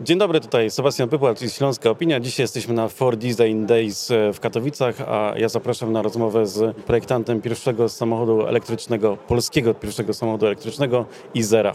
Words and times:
Dzień 0.00 0.18
dobry, 0.18 0.40
tutaj 0.40 0.70
Sebastian 0.70 1.08
Pypłacz 1.08 1.42
i 1.42 1.50
Śląska 1.50 1.90
Opinia. 1.90 2.20
Dzisiaj 2.20 2.44
jesteśmy 2.44 2.74
na 2.74 2.88
Ford 2.88 3.20
Design 3.20 3.66
Days 3.66 4.10
e, 4.10 4.32
w 4.32 4.40
Katowicach, 4.40 5.00
a 5.00 5.32
ja 5.36 5.48
zapraszam 5.48 5.92
na 5.92 6.02
rozmowę 6.02 6.46
z 6.46 6.76
projektantem 6.76 7.42
pierwszego 7.42 7.88
samochodu 7.88 8.46
elektrycznego, 8.46 9.16
polskiego 9.16 9.74
pierwszego 9.74 10.14
samochodu 10.14 10.46
elektrycznego 10.46 11.06
Izera. 11.34 11.72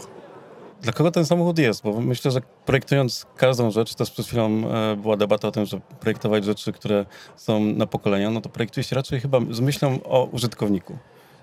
Dla 0.82 0.92
kogo 0.92 1.10
ten 1.10 1.26
samochód 1.26 1.58
jest? 1.58 1.82
Bo 1.82 2.00
myślę, 2.00 2.30
że 2.30 2.40
projektując 2.66 3.26
każdą 3.36 3.70
rzecz, 3.70 3.94
też 3.94 4.10
przed 4.10 4.26
chwilą 4.26 4.48
e, 4.48 4.96
była 4.96 5.16
debata 5.16 5.48
o 5.48 5.52
tym, 5.52 5.66
że 5.66 5.80
projektować 6.00 6.44
rzeczy, 6.44 6.72
które 6.72 7.06
są 7.36 7.60
na 7.60 7.86
pokolenia, 7.86 8.30
no 8.30 8.40
to 8.40 8.48
projektuje 8.48 8.84
się 8.84 8.96
raczej 8.96 9.20
chyba 9.20 9.38
z 9.50 9.60
myślą 9.60 9.98
o 10.04 10.24
użytkowniku. 10.24 10.98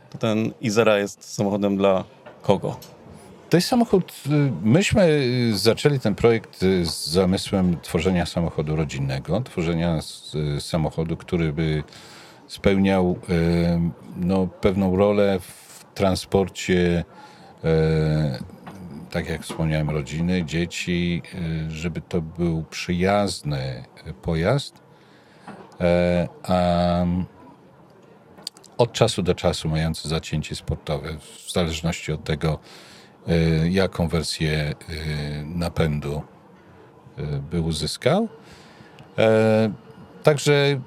To 0.09 0.17
ten 0.17 0.51
Izera 0.61 0.97
jest 0.97 1.33
samochodem 1.33 1.77
dla 1.77 2.03
kogo? 2.41 2.75
To 3.49 3.57
jest 3.57 3.67
samochód. 3.67 4.13
Y, 4.27 4.51
myśmy 4.63 5.03
y, 5.51 5.57
zaczęli 5.57 5.99
ten 5.99 6.15
projekt 6.15 6.63
y, 6.63 6.85
z 6.85 7.07
zamysłem 7.07 7.77
tworzenia 7.81 8.25
samochodu 8.25 8.75
rodzinnego, 8.75 9.41
tworzenia 9.41 9.99
samochodu, 10.59 11.17
który 11.17 11.53
by 11.53 11.83
spełniał 12.47 13.19
no, 14.17 14.47
pewną 14.47 14.95
rolę 14.95 15.39
w 15.39 15.85
transporcie, 15.93 17.03
tak 19.11 19.29
jak 19.29 19.43
wspomniałem, 19.43 19.89
rodziny, 19.89 20.45
dzieci, 20.45 21.21
żeby 21.69 22.01
to 22.01 22.21
był 22.21 22.63
przyjazny 22.69 23.83
pojazd. 24.21 24.81
A 26.43 27.05
od 28.77 28.91
czasu 28.93 29.21
do 29.21 29.35
czasu 29.35 29.69
mający 29.69 30.09
zacięcie 30.09 30.55
sportowe, 30.55 31.09
w 31.19 31.51
zależności 31.51 32.11
od 32.11 32.23
tego, 32.23 32.59
jaką 33.69 34.07
wersję 34.07 34.75
y, 34.89 35.45
napędu 35.45 36.21
y, 37.19 37.23
by 37.51 37.61
uzyskał. 37.61 38.27
E, 39.17 39.71
także 40.23 40.81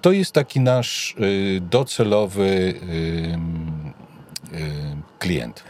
to 0.00 0.12
jest 0.12 0.32
taki 0.32 0.60
nasz 0.60 1.16
docelowy 1.60 2.74
klient. 5.18 5.64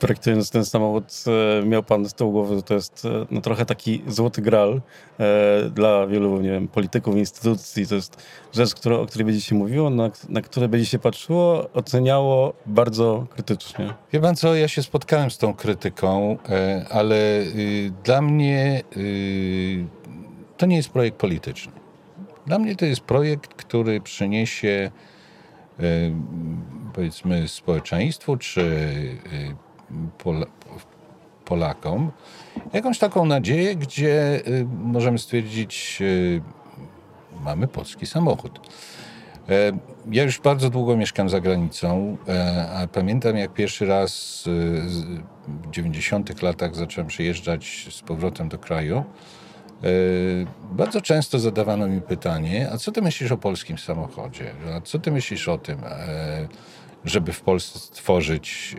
Projektując 0.00 0.50
ten 0.50 0.64
samochód, 0.64 1.24
e, 1.60 1.66
miał 1.66 1.82
pan 1.82 2.08
z 2.08 2.14
tyłu 2.14 2.32
głowy, 2.32 2.56
że 2.56 2.62
to 2.62 2.74
jest 2.74 3.04
e, 3.04 3.26
no, 3.30 3.40
trochę 3.40 3.66
taki 3.66 4.02
złoty 4.06 4.42
gral 4.42 4.80
e, 5.20 5.70
dla 5.70 6.06
wielu 6.06 6.40
nie 6.40 6.50
wiem, 6.50 6.68
polityków, 6.68 7.16
instytucji. 7.16 7.86
To 7.86 7.94
jest 7.94 8.22
rzecz, 8.52 8.74
która, 8.74 8.96
o 8.96 9.06
której 9.06 9.24
będzie 9.24 9.40
się 9.40 9.54
mówiło, 9.54 9.90
na, 9.90 10.10
na 10.28 10.40
które 10.42 10.68
będzie 10.68 10.86
się 10.86 10.98
patrzyło, 10.98 11.70
oceniało 11.72 12.52
bardzo 12.66 13.26
krytycznie. 13.30 13.94
Wie 14.12 14.20
pan 14.20 14.36
co, 14.36 14.54
ja 14.54 14.68
się 14.68 14.82
spotkałem 14.82 15.30
z 15.30 15.38
tą 15.38 15.54
krytyką, 15.54 16.38
e, 16.48 16.86
ale 16.90 17.40
y, 17.40 17.92
dla 18.04 18.22
mnie 18.22 18.82
y, 18.96 19.86
to 20.56 20.66
nie 20.66 20.76
jest 20.76 20.90
projekt 20.90 21.16
polityczny. 21.16 21.72
Dla 22.46 22.58
mnie 22.58 22.76
to 22.76 22.84
jest 22.84 23.00
projekt, 23.00 23.54
który 23.54 24.00
przyniesie 24.00 24.90
y, 25.80 26.12
powiedzmy 26.94 27.48
społeczeństwu 27.48 28.36
czy 28.36 28.70
Pol 30.18 30.46
Polakom 31.44 32.10
jakąś 32.72 32.98
taką 32.98 33.24
nadzieję, 33.24 33.76
gdzie 33.76 34.42
y, 34.48 34.66
możemy 34.82 35.18
stwierdzić, 35.18 35.98
y, 36.00 36.42
mamy 37.44 37.68
polski 37.68 38.06
samochód. 38.06 38.60
E, 39.50 39.72
ja 40.10 40.22
już 40.22 40.40
bardzo 40.40 40.70
długo 40.70 40.96
mieszkam 40.96 41.28
za 41.28 41.40
granicą, 41.40 42.16
e, 42.28 42.68
a 42.70 42.86
pamiętam 42.86 43.36
jak 43.36 43.52
pierwszy 43.52 43.86
raz 43.86 44.44
y, 44.46 44.50
w 45.48 45.70
90 45.70 46.42
latach 46.42 46.76
zacząłem 46.76 47.08
przyjeżdżać 47.08 47.88
z 47.90 48.02
powrotem 48.02 48.48
do 48.48 48.58
kraju. 48.58 48.98
E, 48.98 49.04
bardzo 50.72 51.00
często 51.00 51.38
zadawano 51.38 51.88
mi 51.88 52.00
pytanie, 52.00 52.68
a 52.72 52.76
co 52.76 52.92
ty 52.92 53.02
myślisz 53.02 53.32
o 53.32 53.36
polskim 53.36 53.78
samochodzie? 53.78 54.52
A 54.76 54.80
co 54.80 54.98
ty 54.98 55.10
myślisz 55.10 55.48
o 55.48 55.58
tym, 55.58 55.78
żeby 57.04 57.32
w 57.32 57.40
Polsce 57.40 57.78
stworzyć 57.78 58.76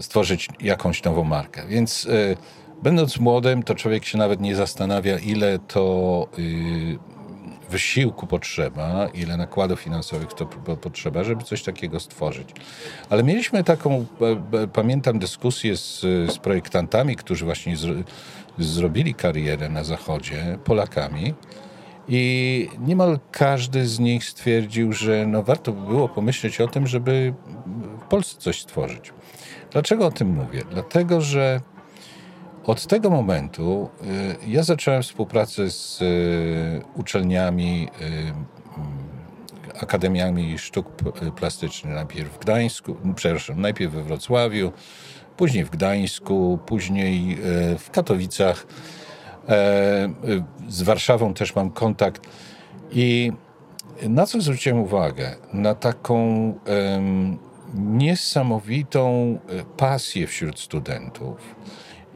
stworzyć 0.00 0.48
jakąś 0.60 1.02
nową 1.02 1.24
markę. 1.24 1.66
Więc 1.68 2.04
y, 2.04 2.36
będąc 2.82 3.18
młodym, 3.18 3.62
to 3.62 3.74
człowiek 3.74 4.04
się 4.04 4.18
nawet 4.18 4.40
nie 4.40 4.56
zastanawia, 4.56 5.18
ile 5.18 5.58
to 5.58 6.26
y, 6.38 6.98
wysiłku 7.70 8.26
potrzeba, 8.26 9.08
ile 9.14 9.36
nakładów 9.36 9.80
finansowych 9.80 10.28
to 10.32 10.46
potrzeba, 10.76 11.24
żeby 11.24 11.44
coś 11.44 11.62
takiego 11.62 12.00
stworzyć. 12.00 12.48
Ale 13.10 13.22
mieliśmy 13.22 13.64
taką, 13.64 14.06
pamiętam 14.72 15.18
dyskusję 15.18 15.76
z, 15.76 16.00
z 16.32 16.38
projektantami, 16.38 17.16
którzy 17.16 17.44
właśnie 17.44 17.76
z, 17.76 18.06
zrobili 18.58 19.14
karierę 19.14 19.68
na 19.68 19.84
Zachodzie, 19.84 20.58
Polakami. 20.64 21.34
I 22.08 22.68
niemal 22.78 23.18
każdy 23.32 23.86
z 23.86 23.98
nich 23.98 24.24
stwierdził, 24.24 24.92
że 24.92 25.26
no 25.26 25.42
warto 25.42 25.72
by 25.72 25.86
było 25.86 26.08
pomyśleć 26.08 26.60
o 26.60 26.68
tym, 26.68 26.86
żeby 26.86 27.34
w 28.00 28.08
Polsce 28.08 28.40
coś 28.40 28.62
stworzyć. 28.62 29.12
Dlaczego 29.70 30.06
o 30.06 30.10
tym 30.10 30.34
mówię? 30.34 30.62
Dlatego, 30.70 31.20
że 31.20 31.60
od 32.64 32.86
tego 32.86 33.10
momentu 33.10 33.90
y, 34.44 34.50
ja 34.50 34.62
zacząłem 34.62 35.02
współpracę 35.02 35.70
z 35.70 36.02
y, 36.02 36.82
uczelniami, 36.94 37.88
y, 39.74 39.80
akademiami 39.80 40.58
sztuk 40.58 40.86
plastycznych. 41.36 41.94
Najpierw 41.94 42.34
w 42.34 42.38
Gdańsku, 42.38 42.96
przepraszam, 43.14 43.60
najpierw 43.60 43.92
we 43.92 44.02
Wrocławiu, 44.02 44.72
później 45.36 45.64
w 45.64 45.70
Gdańsku, 45.70 46.58
później 46.66 47.38
w 47.78 47.90
Katowicach. 47.90 48.66
E, 49.48 50.08
z 50.68 50.82
Warszawą 50.82 51.34
też 51.34 51.56
mam 51.56 51.70
kontakt. 51.70 52.28
I 52.92 53.32
na 54.02 54.26
co 54.26 54.40
zwróciłem 54.40 54.78
uwagę? 54.78 55.36
Na 55.52 55.74
taką 55.74 56.14
niesamowitą 57.74 59.38
e, 59.48 59.64
pasję 59.76 60.26
wśród 60.26 60.60
studentów. 60.60 61.54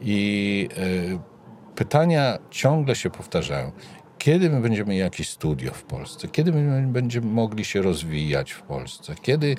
I 0.01 0.69
e, 1.13 1.75
pytania 1.75 2.39
ciągle 2.49 2.95
się 2.95 3.09
powtarzają. 3.09 3.71
Kiedy 4.17 4.49
my 4.49 4.61
będziemy 4.61 4.95
jakieś 4.95 5.29
studio 5.29 5.71
w 5.73 5.83
Polsce? 5.83 6.27
Kiedy 6.27 6.51
my 6.51 6.87
będziemy 6.87 7.27
mogli 7.27 7.65
się 7.65 7.81
rozwijać 7.81 8.51
w 8.51 8.61
Polsce? 8.61 9.15
Kiedy 9.21 9.55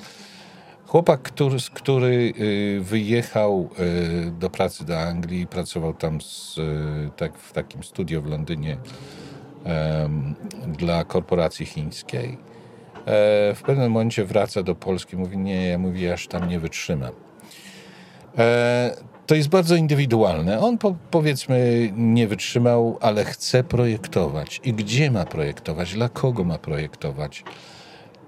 chłopak, 0.86 1.22
który, 1.22 1.56
który 1.74 2.32
e, 2.36 2.80
wyjechał 2.80 3.70
do 4.38 4.50
pracy 4.50 4.84
do 4.84 5.00
Anglii, 5.00 5.46
pracował 5.46 5.94
tam 5.94 6.20
z, 6.20 6.60
tak, 7.16 7.38
w 7.38 7.52
takim 7.52 7.82
studio 7.82 8.22
w 8.22 8.26
Londynie 8.26 8.76
dla 10.78 11.04
korporacji 11.04 11.66
chińskiej, 11.66 12.38
w 13.54 13.60
pewnym 13.66 13.92
momencie 13.92 14.24
wraca 14.24 14.62
do 14.62 14.74
Polski, 14.74 15.16
mówi 15.16 15.38
nie, 15.38 15.66
ja 15.66 15.78
mówię, 15.78 16.12
aż 16.12 16.26
tam 16.26 16.48
nie 16.48 16.60
wytrzymam. 16.60 17.12
E, 18.38 18.96
to 19.26 19.34
jest 19.34 19.48
bardzo 19.48 19.76
indywidualne. 19.76 20.60
On 20.60 20.78
po, 20.78 20.94
powiedzmy 21.10 21.90
nie 21.96 22.28
wytrzymał, 22.28 22.98
ale 23.00 23.24
chce 23.24 23.64
projektować. 23.64 24.60
I 24.64 24.72
gdzie 24.72 25.10
ma 25.10 25.24
projektować? 25.24 25.94
Dla 25.94 26.08
kogo 26.08 26.44
ma 26.44 26.58
projektować? 26.58 27.44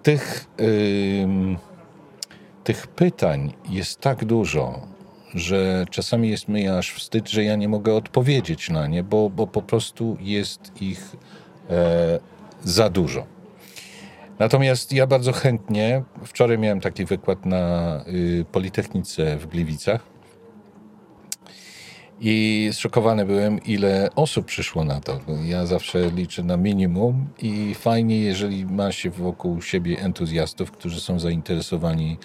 Tych, 0.02 0.46
tych 2.64 2.86
pytań 2.86 3.52
jest 3.68 4.00
tak 4.00 4.24
dużo, 4.24 4.80
że 5.34 5.86
czasami 5.90 6.30
jest 6.30 6.48
mi 6.48 6.68
aż 6.68 6.92
wstyd, 6.92 7.28
że 7.28 7.44
ja 7.44 7.56
nie 7.56 7.68
mogę 7.68 7.94
odpowiedzieć 7.94 8.70
na 8.70 8.86
nie, 8.86 9.02
bo, 9.02 9.30
bo 9.30 9.46
po 9.46 9.62
prostu 9.62 10.16
jest 10.20 10.82
ich 10.82 11.16
e, 11.70 12.18
za 12.64 12.90
dużo. 12.90 13.35
Natomiast 14.38 14.92
ja 14.92 15.06
bardzo 15.06 15.32
chętnie, 15.32 16.02
wczoraj 16.24 16.58
miałem 16.58 16.80
taki 16.80 17.04
wykład 17.04 17.46
na 17.46 18.04
y, 18.08 18.44
Politechnice 18.52 19.36
w 19.36 19.46
Gliwicach 19.46 20.00
i 22.20 22.68
zszokowany 22.72 23.26
byłem, 23.26 23.64
ile 23.64 24.08
osób 24.16 24.46
przyszło 24.46 24.84
na 24.84 25.00
to. 25.00 25.20
Ja 25.44 25.66
zawsze 25.66 26.10
liczę 26.10 26.42
na 26.42 26.56
minimum 26.56 27.28
i 27.42 27.74
fajnie, 27.74 28.20
jeżeli 28.20 28.66
ma 28.66 28.92
się 28.92 29.10
wokół 29.10 29.62
siebie 29.62 30.00
entuzjastów, 30.00 30.70
którzy 30.70 31.00
są 31.00 31.18
zainteresowani 31.18 32.18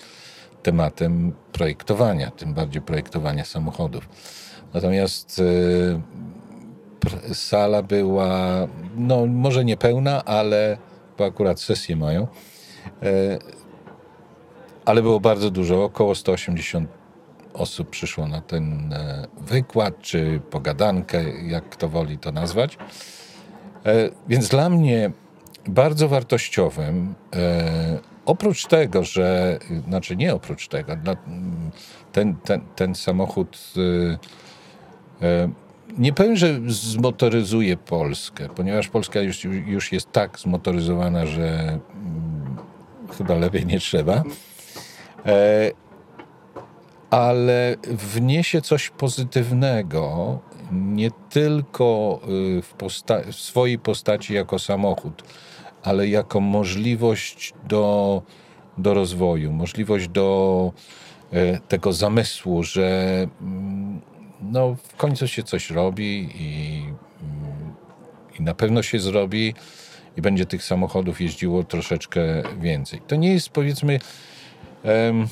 tematem 0.63 1.33
projektowania, 1.51 2.31
tym 2.31 2.53
bardziej 2.53 2.81
projektowania 2.81 3.45
samochodów. 3.45 4.09
Natomiast 4.73 5.39
y, 5.39 7.33
sala 7.33 7.83
była, 7.83 8.67
no 8.95 9.25
może 9.25 9.65
niepełna, 9.65 10.25
ale 10.25 10.77
bo 11.21 11.27
akurat 11.27 11.59
sesje 11.59 11.95
mają. 11.95 12.27
E, 13.03 13.39
ale 14.85 15.01
było 15.01 15.19
bardzo 15.19 15.51
dużo, 15.51 15.83
około 15.83 16.15
180 16.15 16.89
osób 17.53 17.89
przyszło 17.89 18.27
na 18.27 18.41
ten 18.41 18.94
e, 18.94 19.27
wykład, 19.41 20.00
czy 20.00 20.41
pogadankę, 20.50 21.23
jak 21.47 21.69
kto 21.69 21.89
woli 21.89 22.18
to 22.18 22.31
nazwać. 22.31 22.77
E, 23.85 24.09
więc 24.27 24.50
dla 24.50 24.69
mnie 24.69 25.12
bardzo 25.68 26.07
wartościowym, 26.07 27.15
oprócz 28.25 28.65
tego, 28.65 29.03
że, 29.03 29.59
znaczy 29.88 30.15
nie 30.15 30.33
oprócz 30.33 30.67
tego, 30.67 30.94
ten, 32.12 32.35
ten, 32.44 32.62
ten 32.75 32.95
samochód 32.95 33.74
nie 35.97 36.13
powiem, 36.13 36.35
że 36.35 36.59
zmotoryzuje 36.67 37.77
Polskę, 37.77 38.49
ponieważ 38.55 38.88
Polska 38.88 39.21
już, 39.21 39.43
już 39.43 39.91
jest 39.91 40.11
tak 40.11 40.39
zmotoryzowana, 40.39 41.25
że 41.25 41.79
mm, 41.93 42.55
chyba 43.17 43.35
lepiej 43.35 43.65
nie 43.65 43.79
trzeba. 43.79 44.23
E, 45.25 45.71
ale 47.09 47.75
wniesie 47.88 48.61
coś 48.61 48.89
pozytywnego, 48.89 50.39
nie 50.71 51.11
tylko 51.29 52.19
y, 52.57 52.61
w, 52.61 52.73
posta- 52.77 53.31
w 53.31 53.35
swojej 53.35 53.79
postaci 53.79 54.33
jako 54.33 54.59
samochód, 54.59 55.23
ale 55.83 56.07
jako 56.07 56.39
możliwość 56.39 57.53
do, 57.67 58.21
do 58.77 58.93
rozwoju, 58.93 59.51
możliwość 59.51 60.07
do 60.07 60.71
e, 61.31 61.59
tego 61.59 61.93
zamysłu, 61.93 62.63
że 62.63 63.27
mm, 63.41 64.01
no, 64.41 64.75
w 64.83 64.95
końcu 64.95 65.27
się 65.27 65.43
coś 65.43 65.69
robi 65.69 66.29
i, 66.35 66.83
mm, 67.23 67.73
i 68.39 68.43
na 68.43 68.53
pewno 68.53 68.83
się 68.83 68.99
zrobi 68.99 69.53
i 70.17 70.21
będzie 70.21 70.45
tych 70.45 70.63
samochodów 70.63 71.21
jeździło 71.21 71.63
troszeczkę 71.63 72.21
więcej. 72.59 73.01
To 73.07 73.15
nie 73.15 73.33
jest 73.33 73.49
powiedzmy. 73.49 73.99
Um, 74.83 75.27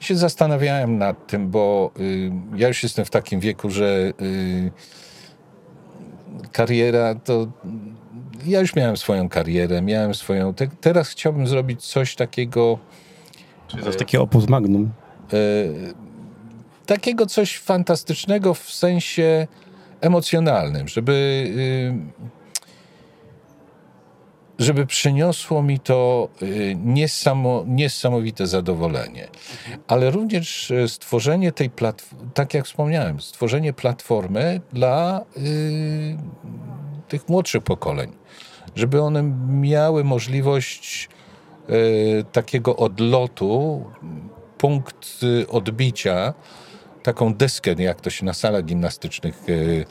się 0.00 0.16
zastanawiałem 0.16 0.98
nad 0.98 1.26
tym, 1.26 1.50
bo 1.50 1.90
y, 2.00 2.32
ja 2.56 2.68
już 2.68 2.82
jestem 2.82 3.04
w 3.04 3.10
takim 3.10 3.40
wieku, 3.40 3.70
że 3.70 4.12
y, 4.22 4.70
kariera 6.52 7.14
to. 7.14 7.46
Ja 8.46 8.60
już 8.60 8.76
miałem 8.76 8.96
swoją 8.96 9.28
karierę, 9.28 9.82
miałem 9.82 10.14
swoją. 10.14 10.54
Te, 10.54 10.68
teraz 10.80 11.08
chciałbym 11.08 11.46
zrobić 11.46 11.86
coś 11.86 12.14
takiego. 12.14 12.78
Czyli 13.68 13.82
coś 13.82 13.96
takiego 13.96 14.24
opus 14.24 14.48
magnum. 14.48 14.90
Y, 15.32 15.94
takiego 16.90 17.26
coś 17.26 17.58
fantastycznego 17.58 18.54
w 18.54 18.70
sensie 18.70 19.46
emocjonalnym, 20.00 20.88
żeby, 20.88 21.12
y, 24.58 24.64
żeby 24.64 24.86
przyniosło 24.86 25.62
mi 25.62 25.80
to 25.80 26.28
y, 26.42 26.76
niesamo, 26.84 27.64
niesamowite 27.66 28.46
zadowolenie. 28.46 29.28
Ale 29.88 30.10
również 30.10 30.70
y, 30.70 30.88
stworzenie 30.88 31.52
tej 31.52 31.70
platformy, 31.70 32.30
tak 32.34 32.54
jak 32.54 32.64
wspomniałem, 32.64 33.20
stworzenie 33.20 33.72
platformy 33.72 34.60
dla 34.72 35.24
tych 37.08 37.28
młodszych 37.28 37.62
pokoleń, 37.62 38.12
żeby 38.76 39.02
one 39.02 39.22
miały 39.48 40.04
możliwość 40.04 41.08
takiego 42.32 42.76
odlotu, 42.76 43.84
punkt 44.58 45.20
odbicia, 45.48 46.34
taką 47.02 47.34
deskę, 47.34 47.74
jak 47.78 48.00
to 48.00 48.10
się 48.10 48.24
na 48.24 48.32
salach 48.32 48.64
gimnastycznych 48.64 49.42
e, 49.48 49.84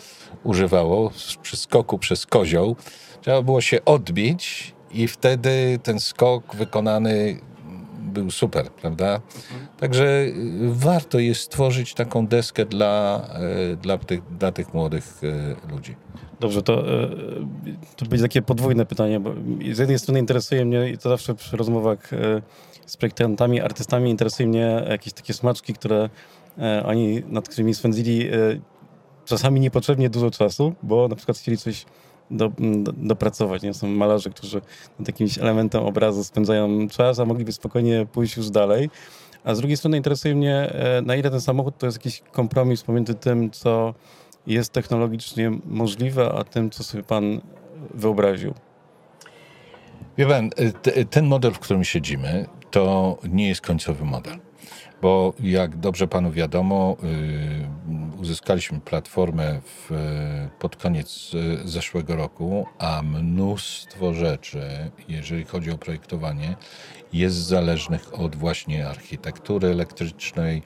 używało, 0.43 1.11
przy 1.41 1.57
skoku 1.57 1.97
przez 1.97 2.25
kozioł. 2.25 2.75
Trzeba 3.21 3.41
było 3.41 3.61
się 3.61 3.85
odbić 3.85 4.73
i 4.91 5.07
wtedy 5.07 5.79
ten 5.83 5.99
skok 5.99 6.55
wykonany 6.55 7.39
był 7.99 8.31
super, 8.31 8.69
prawda? 8.71 9.21
Także 9.79 10.05
e, 10.05 10.31
warto 10.63 11.19
jest 11.19 11.41
stworzyć 11.41 11.93
taką 11.93 12.27
deskę 12.27 12.65
dla, 12.65 13.27
e, 13.71 13.75
dla, 13.75 13.97
tych, 13.97 14.21
dla 14.37 14.51
tych 14.51 14.73
młodych 14.73 15.21
ludzi. 15.71 15.95
Dobrze, 16.39 16.61
to, 16.61 16.83
to 17.95 18.05
będzie 18.05 18.23
takie 18.23 18.41
podwójne 18.41 18.85
pytanie, 18.85 19.19
bo 19.19 19.33
z 19.73 19.77
jednej 19.77 19.99
strony 19.99 20.19
interesuje 20.19 20.65
mnie, 20.65 20.89
i 20.89 20.97
to 20.97 21.09
zawsze 21.09 21.35
przy 21.35 21.57
rozmowach 21.57 22.11
z 22.85 22.97
projektantami, 22.97 23.61
artystami, 23.61 24.09
interesuje 24.09 24.49
mnie 24.49 24.85
jakieś 24.89 25.13
takie 25.13 25.33
smaczki, 25.33 25.73
które 25.73 26.09
oni, 26.85 27.23
nad 27.27 27.49
którymi 27.49 27.73
spędzili 27.73 28.27
e, 28.27 28.33
czasami 29.25 29.59
niepotrzebnie 29.59 30.09
dużo 30.09 30.31
czasu, 30.31 30.73
bo 30.83 31.07
na 31.07 31.15
przykład 31.15 31.37
chcieli 31.37 31.57
coś 31.57 31.85
do, 32.31 32.51
do, 32.59 32.91
dopracować. 32.91 33.61
Nie? 33.61 33.73
Są 33.73 33.87
malarze, 33.87 34.29
którzy 34.29 34.61
nad 34.99 35.07
jakimś 35.07 35.37
elementem 35.37 35.83
obrazu 35.83 36.23
spędzają 36.23 36.87
czas, 36.87 37.19
a 37.19 37.25
mogliby 37.25 37.51
spokojnie 37.51 38.07
pójść 38.11 38.37
już 38.37 38.49
dalej. 38.49 38.89
A 39.43 39.55
z 39.55 39.57
drugiej 39.57 39.77
strony 39.77 39.97
interesuje 39.97 40.35
mnie, 40.35 40.55
e, 40.55 41.01
na 41.01 41.15
ile 41.15 41.31
ten 41.31 41.41
samochód 41.41 41.77
to 41.77 41.85
jest 41.85 41.97
jakiś 41.97 42.21
kompromis 42.31 42.83
pomiędzy 42.83 43.15
tym, 43.15 43.51
co 43.51 43.93
jest 44.47 44.73
technologicznie 44.73 45.51
możliwe, 45.65 46.31
a 46.31 46.43
tym, 46.43 46.69
co 46.69 46.83
sobie 46.83 47.03
pan 47.03 47.41
wyobraził. 47.93 48.53
Wie 50.17 50.25
pan, 50.25 50.49
ten 51.09 51.25
model, 51.25 51.51
w 51.51 51.59
którym 51.59 51.83
siedzimy, 51.83 52.45
to 52.71 53.17
nie 53.29 53.47
jest 53.47 53.61
końcowy 53.61 54.05
model 54.05 54.48
bo 55.01 55.33
jak 55.39 55.77
dobrze 55.77 56.07
panu 56.07 56.31
wiadomo, 56.31 56.97
y, 57.03 58.19
uzyskaliśmy 58.19 58.79
platformę 58.79 59.61
w, 59.65 59.91
pod 60.59 60.75
koniec 60.75 61.31
y, 61.33 61.67
zeszłego 61.67 62.15
roku, 62.15 62.65
a 62.77 63.01
mnóstwo 63.01 64.13
rzeczy, 64.13 64.91
jeżeli 65.07 65.43
chodzi 65.43 65.71
o 65.71 65.77
projektowanie, 65.77 66.55
jest 67.13 67.37
zależnych 67.37 68.19
od 68.19 68.35
właśnie 68.35 68.87
architektury 68.87 69.67
elektrycznej, 69.67 70.61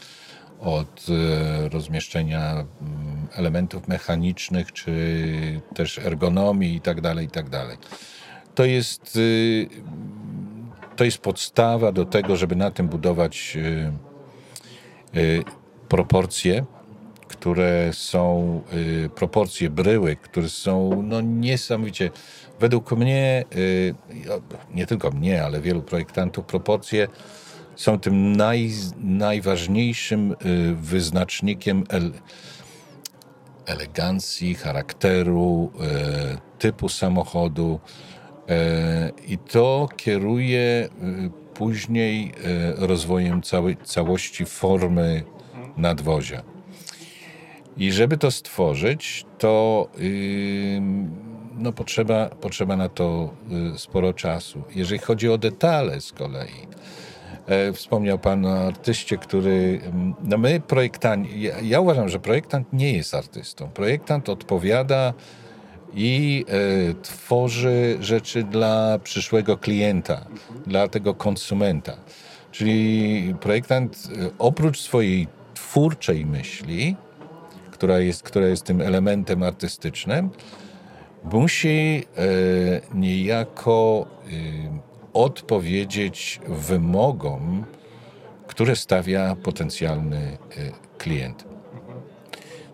od 0.59 1.05
y, 1.09 1.69
rozmieszczenia 1.69 2.51
mm, 2.51 2.67
elementów 3.35 3.87
mechanicznych, 3.87 4.73
czy 4.73 5.61
też 5.75 5.97
ergonomii 5.97 6.73
itd., 6.73 7.01
tak 7.01 7.23
itd. 7.23 7.67
Tak 7.69 7.79
to 8.55 8.65
jest, 8.65 9.19
to 10.95 11.03
jest 11.03 11.17
podstawa 11.17 11.91
do 11.91 12.05
tego, 12.05 12.35
żeby 12.35 12.55
na 12.55 12.71
tym 12.71 12.87
budować 12.87 13.57
Y, 15.15 15.43
proporcje, 15.89 16.65
które 17.27 17.89
są, 17.93 18.61
y, 18.73 19.09
proporcje 19.15 19.69
bryły, 19.69 20.15
które 20.15 20.49
są 20.49 21.03
no, 21.03 21.21
niesamowicie, 21.21 22.11
według 22.59 22.91
mnie, 22.91 23.43
y, 23.55 23.95
nie 24.73 24.87
tylko 24.87 25.11
mnie, 25.11 25.43
ale 25.43 25.61
wielu 25.61 25.81
projektantów, 25.81 26.45
proporcje 26.45 27.07
są 27.75 27.99
tym 27.99 28.35
naj, 28.35 28.71
najważniejszym 28.97 30.35
wyznacznikiem 30.75 31.83
ele, 31.89 32.11
elegancji, 33.65 34.55
charakteru, 34.55 35.71
typu 36.59 36.89
samochodu. 36.89 37.79
I 39.27 39.37
to 39.37 39.89
kieruje 39.97 40.89
później 41.53 42.31
e, 42.43 42.87
rozwojem 42.87 43.41
całej, 43.41 43.77
całości 43.77 44.45
formy 44.45 45.23
nadwozia. 45.77 46.43
I 47.77 47.91
żeby 47.91 48.17
to 48.17 48.31
stworzyć, 48.31 49.25
to 49.37 49.87
no, 51.57 51.71
potrzeba, 51.71 52.29
potrzeba 52.29 52.77
na 52.77 52.89
to 52.89 53.33
yy, 53.49 53.77
sporo 53.77 54.13
czasu. 54.13 54.63
Jeżeli 54.75 54.99
chodzi 54.99 55.29
o 55.29 55.37
detale 55.37 56.01
z 56.01 56.11
kolei, 56.11 56.67
e, 57.47 57.73
wspomniał 57.73 58.19
Pan 58.19 58.45
o 58.45 58.67
artyście, 58.67 59.17
który. 59.17 59.81
No 60.23 60.37
my, 60.37 60.59
projektanci, 60.59 61.41
ja, 61.41 61.53
ja 61.61 61.79
uważam, 61.79 62.09
że 62.09 62.19
projektant 62.19 62.73
nie 62.73 62.93
jest 62.93 63.15
artystą. 63.15 63.69
Projektant 63.69 64.29
odpowiada 64.29 65.13
i 65.95 66.45
e, 66.47 66.93
tworzy 67.01 67.97
rzeczy 67.99 68.43
dla 68.43 68.99
przyszłego 69.03 69.57
klienta, 69.57 70.25
dla 70.67 70.87
tego 70.87 71.13
konsumenta. 71.13 71.97
Czyli 72.51 73.35
projektant 73.41 73.97
e, 74.07 74.29
oprócz 74.39 74.79
swojej 74.79 75.27
twórczej 75.53 76.25
myśli, 76.25 76.95
która 77.71 77.99
jest, 77.99 78.23
która 78.23 78.47
jest 78.47 78.63
tym 78.63 78.81
elementem 78.81 79.43
artystycznym, 79.43 80.29
musi 81.23 82.05
e, 82.17 82.21
niejako 82.93 84.07
odpowiedzieć 85.13 86.39
wymogom, 86.47 87.65
które 88.47 88.75
stawia 88.75 89.35
potencjalny 89.35 90.37
klient. 90.97 91.52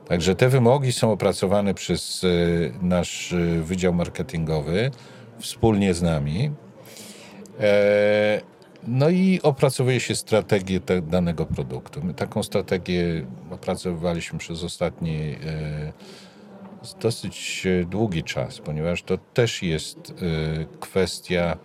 Także 0.10 0.36
te 0.36 0.50
wymogi 0.50 0.92
są 0.92 1.12
opracowane 1.12 1.74
przez 1.74 2.24
e, 2.24 2.28
nasz 2.82 3.34
e, 3.34 3.38
Wydział 3.62 3.94
Marketingowy 3.94 4.92
wspólnie 5.40 5.94
z 5.94 6.02
nami. 6.02 6.52
E, 7.60 8.42
no 8.88 9.10
i 9.10 9.40
opracowuje 9.44 10.00
się 10.00 10.16
strategię 10.16 10.80
danego 11.02 11.46
produktu. 11.46 12.04
My 12.04 12.14
taką 12.14 12.44
strategię 12.44 13.26
opracowywaliśmy 13.52 14.40
przez 14.40 14.64
ostatni 14.64 15.36
dosyć 17.02 17.68
długi 17.86 18.24
czas, 18.24 18.60
ponieważ 18.60 19.04
to 19.04 19.18
też 19.18 19.64
jest 19.64 20.14
kwestia 20.80 21.58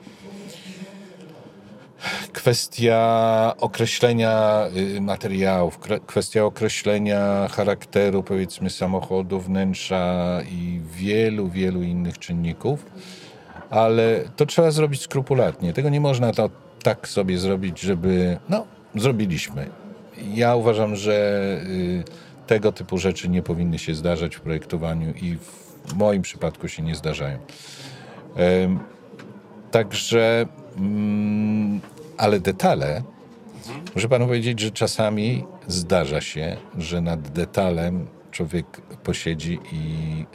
kwestia 2.32 3.52
określenia 3.58 4.64
y, 4.96 5.00
materiałów, 5.00 5.78
kwestia 6.06 6.44
określenia 6.44 7.48
charakteru, 7.48 8.22
powiedzmy, 8.22 8.70
samochodu, 8.70 9.40
wnętrza 9.40 10.40
i 10.50 10.80
wielu, 10.94 11.48
wielu 11.48 11.82
innych 11.82 12.18
czynników, 12.18 12.86
ale 13.70 14.20
to 14.36 14.46
trzeba 14.46 14.70
zrobić 14.70 15.02
skrupulatnie. 15.02 15.72
Tego 15.72 15.88
nie 15.88 16.00
można 16.00 16.32
to 16.32 16.50
tak 16.82 17.08
sobie 17.08 17.38
zrobić, 17.38 17.80
żeby. 17.80 18.38
No, 18.48 18.66
zrobiliśmy. 18.94 19.70
Ja 20.34 20.56
uważam, 20.56 20.96
że 20.96 21.12
y, 21.66 22.04
tego 22.46 22.72
typu 22.72 22.98
rzeczy 22.98 23.28
nie 23.28 23.42
powinny 23.42 23.78
się 23.78 23.94
zdarzać 23.94 24.36
w 24.36 24.40
projektowaniu 24.40 25.14
i 25.22 25.36
w 25.86 25.94
moim 25.94 26.22
przypadku 26.22 26.68
się 26.68 26.82
nie 26.82 26.94
zdarzają. 26.94 27.38
Także, 29.74 30.46
mm, 30.76 31.53
ale 32.18 32.40
detale, 32.40 33.02
muszę 33.94 34.08
panu 34.08 34.26
powiedzieć, 34.26 34.60
że 34.60 34.70
czasami 34.70 35.44
zdarza 35.68 36.20
się, 36.20 36.56
że 36.78 37.00
nad 37.00 37.28
detalem 37.28 38.06
człowiek 38.30 38.66
posiedzi 38.80 39.58
i, 39.72 40.26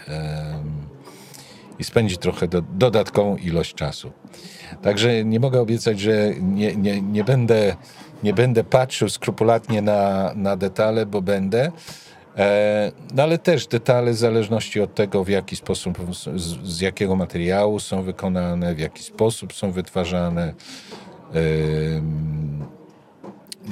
i 1.79 1.83
spędzi 1.83 2.17
trochę 2.17 2.47
do, 2.47 2.61
dodatkową 2.61 3.37
ilość 3.37 3.73
czasu. 3.73 4.11
Także 4.81 5.25
nie 5.25 5.39
mogę 5.39 5.61
obiecać, 5.61 5.99
że 5.99 6.33
nie, 6.41 6.75
nie, 6.75 7.01
nie, 7.01 7.23
będę, 7.23 7.75
nie 8.23 8.33
będę 8.33 8.63
patrzył 8.63 9.09
skrupulatnie 9.09 9.81
na, 9.81 10.31
na 10.35 10.55
detale, 10.55 11.05
bo 11.05 11.21
będę. 11.21 11.71
E, 12.37 12.91
No 13.13 13.23
ale 13.23 13.37
też 13.37 13.67
detale 13.67 14.11
w 14.11 14.15
zależności 14.17 14.81
od 14.81 14.95
tego, 14.95 15.23
w 15.23 15.29
jaki 15.29 15.55
sposób, 15.55 15.97
z, 16.15 16.41
z 16.63 16.81
jakiego 16.81 17.15
materiału 17.15 17.79
są 17.79 18.03
wykonane, 18.03 18.75
w 18.75 18.79
jaki 18.79 19.03
sposób 19.03 19.53
są 19.53 19.71
wytwarzane. 19.71 20.53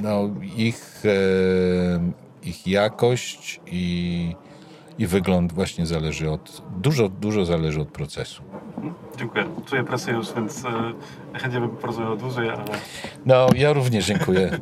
No, 0.03 0.29
ich, 0.57 1.03
ich 2.43 2.67
jakość 2.67 3.61
i, 3.67 4.35
i 4.97 5.07
wygląd 5.07 5.53
właśnie 5.53 5.85
zależy 5.85 6.31
od, 6.31 6.61
dużo, 6.77 7.09
dużo 7.09 7.45
zależy 7.45 7.81
od 7.81 7.87
procesu. 7.87 8.43
Dziękuję. 9.17 9.45
Czuję 9.65 9.83
presję 9.83 10.13
już, 10.13 10.33
więc 10.33 10.65
e, 10.65 10.93
chętnie 11.33 11.59
bym 11.59 11.69
porozmawiał 11.69 12.17
dłużej, 12.17 12.49
ale 12.49 12.63
No, 13.25 13.47
ja 13.55 13.73
również 13.73 14.05
dziękuję. 14.05 14.59